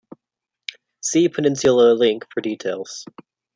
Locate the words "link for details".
1.93-3.05